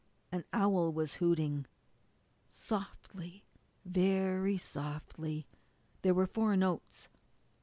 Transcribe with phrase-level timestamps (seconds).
[0.31, 1.67] An owl was hooting
[2.49, 3.45] softly,
[3.85, 5.45] very softly.
[6.01, 7.07] There were four notes.